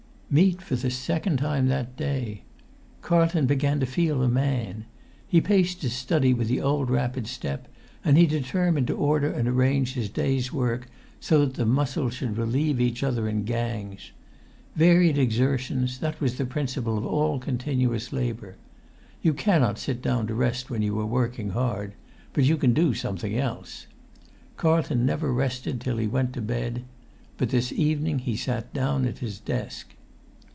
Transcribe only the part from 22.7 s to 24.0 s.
do something else.